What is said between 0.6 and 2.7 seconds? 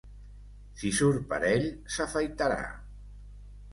Si surt parell, s'afaitarà.